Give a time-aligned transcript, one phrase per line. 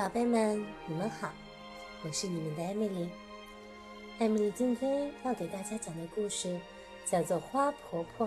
[0.00, 1.30] 宝贝们，你们好，
[2.02, 3.10] 我是你们的艾米丽。
[4.18, 6.58] 艾米丽今天要给大家讲的故事
[7.04, 8.26] 叫做《花婆婆》。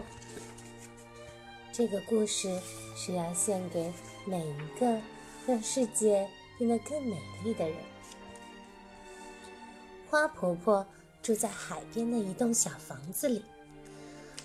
[1.71, 2.61] 这个故事
[2.95, 3.91] 是要献给
[4.27, 5.01] 每一个
[5.47, 6.29] 让世界
[6.59, 7.75] 变得更美丽的人。
[10.11, 10.85] 花婆婆
[11.23, 13.43] 住在海边的一栋小房子里，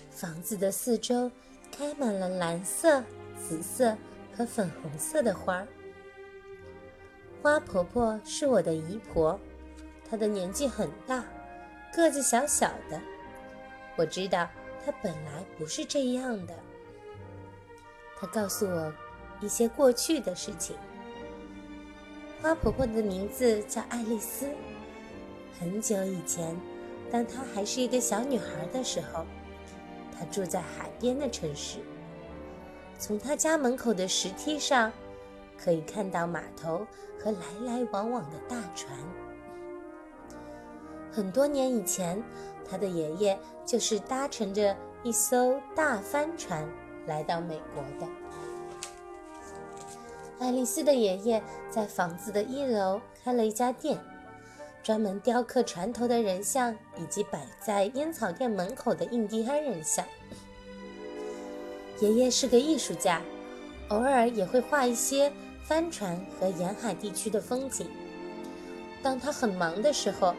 [0.09, 1.31] 房子的四周
[1.71, 3.03] 开满了蓝色、
[3.37, 3.95] 紫色
[4.35, 5.67] 和粉红色的花儿。
[7.41, 9.39] 花婆婆是我的姨婆，
[10.09, 11.23] 她的年纪很大，
[11.93, 12.99] 个子小小的。
[13.95, 14.45] 我知道
[14.85, 16.53] 她本来不是这样的。
[18.19, 18.93] 她告诉我
[19.39, 20.75] 一些过去的事情。
[22.41, 24.45] 花婆婆的名字叫爱丽丝。
[25.57, 26.53] 很久以前，
[27.09, 29.25] 当她还是一个小女孩的时候，
[30.11, 31.79] 她住在海边的城市。
[32.97, 34.91] 从她家门口的石梯上。
[35.61, 36.87] 可以看到码头
[37.21, 38.97] 和来来往往的大船。
[41.11, 42.23] 很多年以前，
[42.69, 46.65] 他的爷爷就是搭乘着一艘大帆船
[47.07, 48.07] 来到美国的。
[50.39, 53.99] 爱丽丝的爷爷在房子的一楼开了一家店，
[54.81, 60.05] 专门雕刻船头的人像以及摆在烟草店门口的印第安人像。
[61.99, 63.21] 爷爷是个艺术家，
[63.89, 65.33] 偶尔也会画一些。
[65.69, 67.87] 帆船和沿海地区的风景。
[69.03, 70.33] 当他很忙的时候，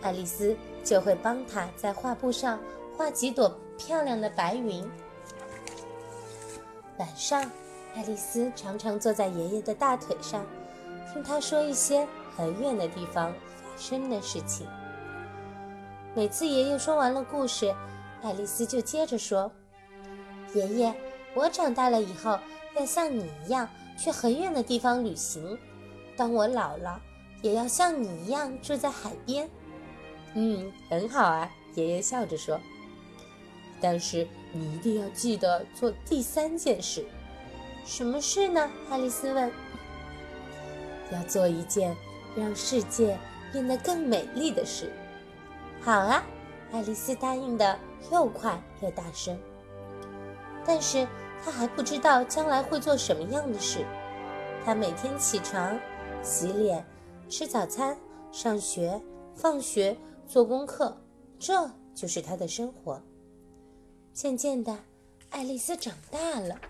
[0.00, 2.60] 爱丽丝就会帮他在画布上
[2.96, 4.88] 画几朵漂亮的白云。
[6.98, 7.50] 晚上，
[7.96, 10.46] 爱丽丝常常坐在爷爷的大腿上，
[11.12, 12.06] 听他说一些
[12.36, 14.68] 很远的地方发生的事情。
[16.14, 17.74] 每次爷爷说完了故事，
[18.22, 19.50] 爱丽丝就接着说
[20.54, 20.94] ：“爷爷，
[21.34, 22.38] 我长大了以后
[22.76, 25.58] 要像你一样。”去很远的地方旅行。
[26.16, 27.00] 当我老了，
[27.42, 29.48] 也要像你一样住在海边。
[30.34, 32.60] 嗯，很好啊，爷爷笑着说。
[33.80, 37.04] 但是你一定要记得做第三件事。
[37.84, 38.70] 什么事呢？
[38.90, 39.50] 爱丽丝问。
[41.12, 41.96] 要做一件
[42.36, 43.18] 让世界
[43.52, 44.90] 变得更美丽的事。
[45.80, 46.22] 好啊，
[46.72, 47.78] 爱丽丝答应的
[48.10, 49.38] 又快又大声。
[50.64, 51.06] 但是。
[51.44, 53.84] 他还不知道将来会做什么样的事。
[54.64, 55.78] 他每天起床、
[56.22, 56.84] 洗脸、
[57.28, 57.96] 吃早餐、
[58.32, 59.00] 上学、
[59.34, 61.00] 放学、做功课，
[61.38, 63.00] 这就是他的生活。
[64.12, 64.76] 渐渐的，
[65.30, 66.60] 爱丽丝长大了。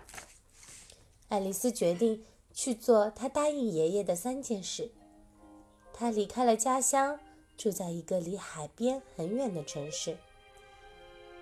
[1.29, 2.23] 爱丽丝决定
[2.53, 4.91] 去做她答应爷爷的三件事。
[5.93, 7.19] 她离开了家乡，
[7.57, 10.15] 住在一个离海边很远的城市。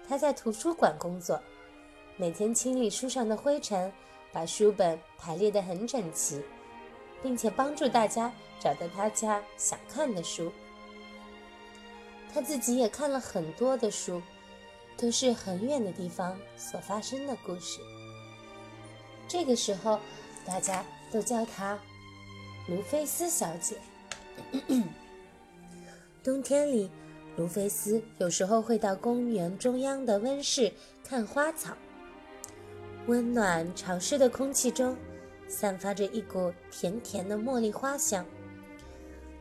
[0.08, 1.42] 她在图书馆工作。
[2.18, 3.92] 每天清理书上的灰尘，
[4.32, 6.42] 把书本排列得很整齐，
[7.22, 10.50] 并且帮助大家找到他家想看的书。
[12.34, 14.22] 他自己也看了很多的书，
[14.96, 17.82] 都是很远的地方所发生的故事。
[19.28, 20.00] 这个时候，
[20.46, 21.78] 大家都叫她
[22.70, 23.76] 卢菲斯小姐。
[26.24, 26.90] 冬天里，
[27.36, 30.72] 卢菲斯有时候会到公园中央的温室
[31.04, 31.76] 看花草。
[33.08, 34.98] 温暖潮湿的空气中，
[35.48, 38.26] 散发着一股甜甜的茉莉花香。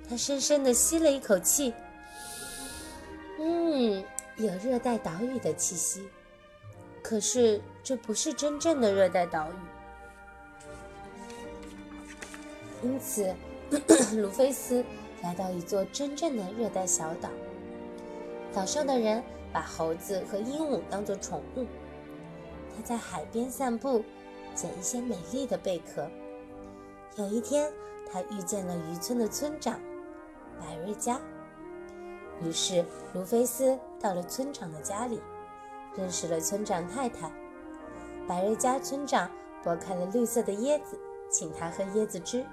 [0.09, 1.73] 他深深地吸了一口气，
[3.41, 4.05] 嗯，
[4.37, 6.07] 有热带岛屿的气息。
[7.03, 9.49] 可是这不是真正的热带岛
[12.83, 12.87] 屿。
[12.87, 13.35] 因此，
[14.21, 14.85] 鲁菲斯
[15.23, 17.31] 来到一座真正的热带小岛。
[18.53, 21.65] 岛上的人把猴子和鹦鹉当作宠物。
[22.77, 24.05] 他在海边散步，
[24.55, 26.09] 捡一些美丽的贝壳。
[27.17, 27.73] 有一天，
[28.11, 29.81] 他遇见了渔村的村长
[30.59, 31.21] 百瑞佳。
[32.43, 35.21] 于是，卢菲斯到了村长的家里，
[35.97, 37.31] 认识了村长太太。
[38.27, 39.31] 百瑞佳村长
[39.63, 40.99] 剥开了绿色的椰子，
[41.31, 42.45] 请他喝椰子汁。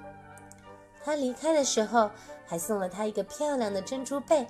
[1.04, 2.12] 他离开的时候，
[2.46, 4.46] 还送了他一个漂亮的珍珠贝，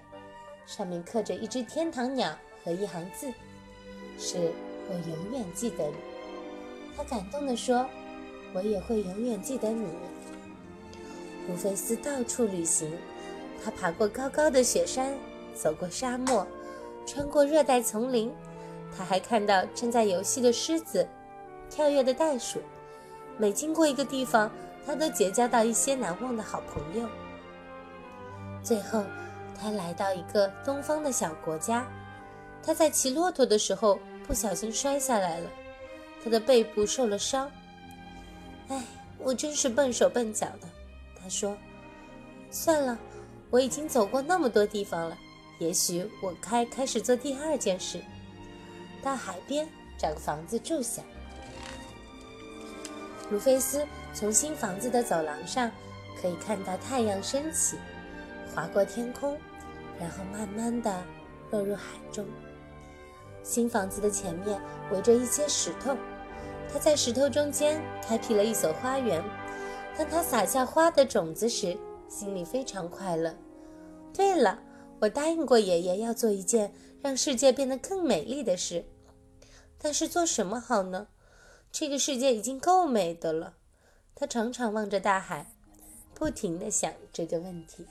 [0.65, 3.31] 上面刻着一只天堂鸟和一行字，
[4.17, 4.51] 是。
[4.89, 5.95] 我永远记得你，
[6.97, 7.85] 他感动地说
[8.53, 9.87] ：“我也会永远记得你。”
[11.47, 12.91] 乌菲斯到处旅行，
[13.63, 15.13] 他爬过高高的雪山，
[15.53, 16.45] 走过沙漠，
[17.05, 18.33] 穿过热带丛林。
[18.95, 21.07] 他还看到正在游戏的狮子，
[21.69, 22.59] 跳跃的袋鼠。
[23.37, 24.51] 每经过一个地方，
[24.85, 27.07] 他都结交到一些难忘的好朋友。
[28.61, 29.03] 最后，
[29.57, 31.87] 他来到一个东方的小国家。
[32.61, 33.97] 他在骑骆驼的时候。
[34.31, 35.49] 不小心摔下来了，
[36.23, 37.51] 他的背部受了伤。
[38.69, 38.81] 哎，
[39.19, 40.69] 我真是笨手笨脚的。
[41.21, 41.57] 他说
[42.49, 42.97] ：“算了，
[43.49, 45.17] 我已经走过那么多地方了，
[45.59, 47.99] 也许我该开始做第二件事，
[49.03, 49.67] 到海边
[49.99, 51.01] 找个房子住下。
[53.31, 55.69] 卢菲斯从新房子的走廊上
[56.21, 57.75] 可以看到太阳升起，
[58.55, 59.37] 划过天空，
[59.99, 61.03] 然后慢慢的
[61.51, 62.25] 落入海中。
[63.43, 64.61] 新房子的前面
[64.91, 65.95] 围着一些石头，
[66.71, 69.23] 他在石头中间开辟了一所花园。
[69.97, 71.77] 当他撒下花的种子时，
[72.07, 73.35] 心里非常快乐。
[74.13, 74.61] 对了，
[74.99, 78.85] 我答应过爷爷要做一件让世界变得更美丽的事，
[79.77, 81.07] 但是做什么好呢？
[81.71, 83.55] 这个世界已经够美的了。
[84.13, 85.51] 他常常望着大海，
[86.13, 87.87] 不停地想这个问题。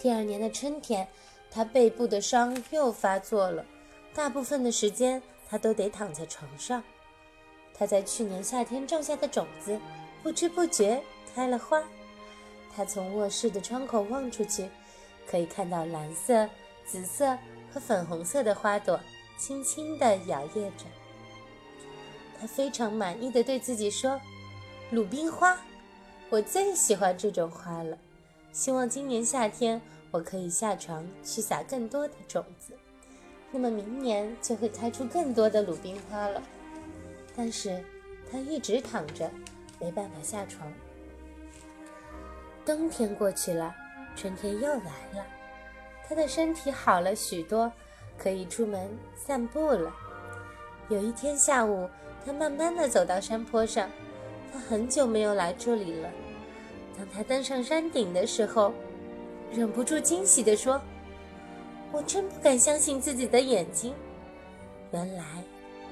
[0.00, 1.08] 第二年的春天，
[1.54, 3.64] 他背部的伤又发作了，
[4.12, 6.82] 大部分的时间他都得躺在床上。
[7.72, 9.78] 他在去年夏天种下的种子，
[10.20, 11.00] 不知不觉
[11.32, 11.80] 开了花。
[12.74, 14.68] 他从卧室的窗口望出去，
[15.30, 16.48] 可以看到蓝色、
[16.84, 17.38] 紫色
[17.72, 18.98] 和粉红色的花朵
[19.38, 20.86] 轻轻地摇曳着。
[22.40, 24.20] 他非常满意的对自己说
[24.90, 25.56] ：“鲁冰花，
[26.30, 27.96] 我最喜欢这种花了。
[28.52, 29.80] 希望今年夏天
[30.14, 32.72] 我可以下床去撒更多的种子，
[33.50, 36.40] 那么明年就会开出更多的鲁冰花了。”
[37.34, 37.82] 但是，
[38.30, 39.28] 他一直躺着，
[39.80, 40.72] 没办法下床。
[42.64, 43.74] 冬天过去了，
[44.14, 45.26] 春天又来了，
[46.08, 47.72] 他的身体好了许多，
[48.16, 49.92] 可以出门散步了。
[50.88, 51.90] 有一天下午。
[52.26, 53.90] 他慢慢地走到山坡上，
[54.50, 56.08] 他很久没有来这里了。
[56.96, 58.72] 当他登上山顶的时候，
[59.54, 60.80] 忍不住惊喜地说
[61.92, 63.94] ：“我真不敢相信自己的眼睛！
[64.90, 65.24] 原来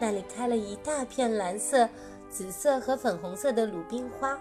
[0.01, 1.89] 那里开了一大片蓝色、
[2.29, 4.37] 紫色和粉红色的鲁冰花。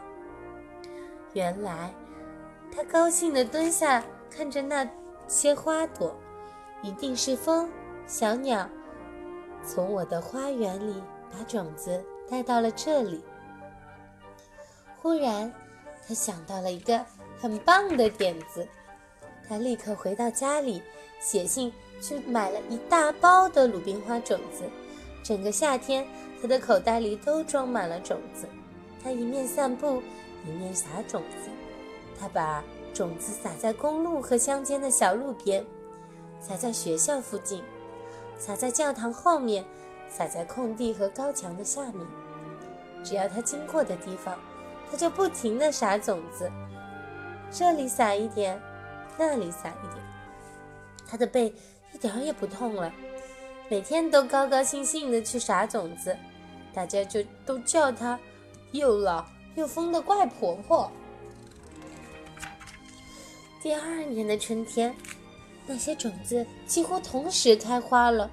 [1.33, 1.93] 原来，
[2.75, 4.87] 他高兴地蹲下看着那
[5.27, 6.15] 些花朵，
[6.81, 7.69] 一定是风、
[8.07, 8.67] 小鸟
[9.63, 11.01] 从我的花园里。”
[11.33, 13.23] 把种子带到了这里。
[15.01, 15.49] 忽然，
[16.05, 16.99] 他想到了一个
[17.39, 18.67] 很棒的点子，
[19.51, 20.81] 他立刻回到家里，
[21.19, 24.63] 写信去买了一大包的鲁冰花种子。
[25.21, 26.07] 整个夏天，
[26.41, 28.47] 他的口袋里都装满了种子。
[29.03, 30.01] 他一面散步，
[30.47, 31.49] 一面撒种子。
[32.17, 32.63] 他把
[32.93, 35.65] 种子撒在公路和乡间的小路边，
[36.39, 37.61] 撒在学校附近，
[38.37, 39.65] 撒在教堂后面。
[40.07, 42.07] 撒在空地和高墙的下面，
[43.03, 44.39] 只要他经过的地方，
[44.89, 46.49] 他就不停地撒种子，
[47.49, 48.61] 这里撒一点，
[49.23, 50.03] 那里撒一点，
[51.07, 51.53] 他的背
[51.93, 52.91] 一点也不痛了。
[53.69, 56.17] 每天都高高兴兴地去撒种子，
[56.73, 58.19] 大家就都叫他
[58.71, 59.23] 又老
[59.53, 60.91] 又疯的怪婆婆。
[63.61, 64.91] 第二年的春天，
[65.67, 68.27] 那些种子几乎同时开花了，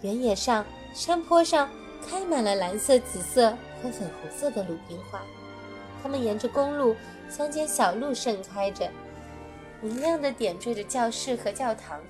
[0.00, 0.64] 原野上。
[0.94, 1.68] 山坡上
[2.08, 3.50] 开满了蓝色、紫色
[3.82, 5.20] 和粉红色的鲁冰花，
[6.00, 6.96] 它们沿着公路、
[7.28, 8.88] 乡间小路盛开着，
[9.82, 12.00] 明亮的点缀着教室和教堂，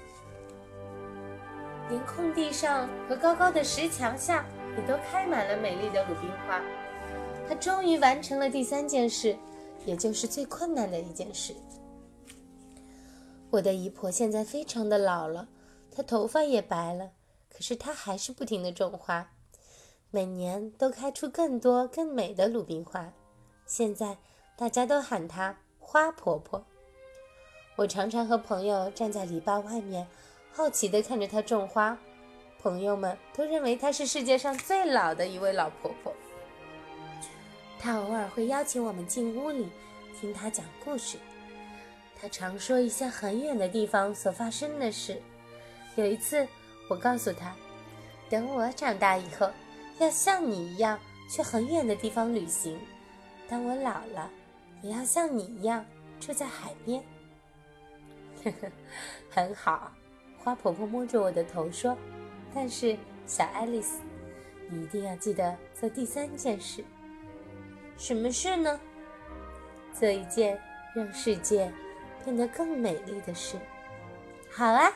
[1.89, 6.63] 连空地上和高高的石墙下也都开满了美丽的鲁冰花。
[7.49, 9.37] 他终于完成了第三件事，
[9.85, 11.55] 也就是最困难的一件事。
[13.51, 15.49] 我的姨婆现在非常的老了，
[15.91, 17.11] 她头发也白了。
[17.49, 19.31] 可是她还是不停地种花，
[20.11, 23.13] 每年都开出更多更美的鲁冰花。
[23.67, 24.17] 现在
[24.57, 26.65] 大家都喊她花婆婆。
[27.77, 30.07] 我常常和朋友站在篱笆外面，
[30.53, 31.97] 好奇地看着她种花。
[32.63, 36.13] 朋友们都认为她是世界上最老的一位老婆婆。
[37.79, 39.69] 她偶尔会邀请我们进屋里
[40.19, 41.19] 听她讲故事。
[42.21, 45.21] 她常说一些很远的地方所发生的事。
[45.97, 46.47] 有一次。
[46.87, 47.57] 我告诉她，
[48.29, 49.51] 等我长大以后，
[49.99, 51.01] 要像你一样
[51.31, 52.79] 去很远的地方旅行。
[53.49, 54.31] 当我老了，
[54.83, 55.83] 也要像你一样
[56.21, 57.03] 住在海边。
[58.45, 58.71] 呵呵，
[59.31, 59.93] 很好。
[60.39, 61.97] 花婆婆摸着我的头说
[62.55, 62.97] ：“但是，
[63.27, 64.01] 小爱丽丝，
[64.69, 66.85] 你一定要记得做第三件事。
[67.97, 68.79] 什么事呢？
[69.99, 70.61] 做一件
[70.95, 71.73] 让世界
[72.25, 73.57] 变得更美丽的事。
[74.51, 74.93] 好啊。”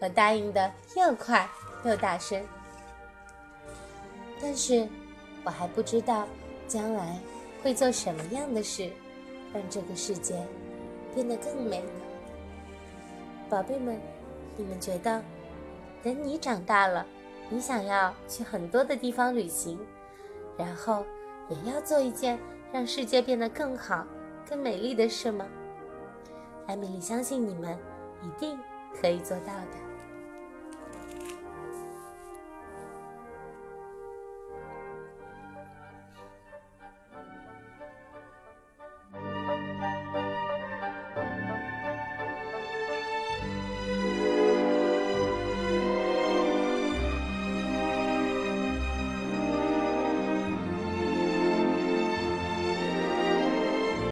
[0.00, 1.50] 我答应的又快
[1.84, 2.40] 又大声，
[4.40, 4.86] 但是
[5.42, 6.24] 我还不知道
[6.68, 7.18] 将来
[7.60, 8.92] 会做什么样的事，
[9.52, 10.40] 让这个世界
[11.16, 11.90] 变得更美呢？
[13.48, 13.98] 宝贝们，
[14.56, 15.22] 你们觉得，
[16.02, 17.06] 等你长大了，
[17.48, 19.78] 你想要去很多的地方旅行，
[20.56, 21.04] 然后
[21.48, 22.38] 也要做一件
[22.72, 24.06] 让世界变得更好、
[24.48, 25.46] 更美丽的事吗？
[26.66, 27.78] 艾米丽相信你们
[28.22, 28.58] 一定
[29.00, 29.87] 可以做到的。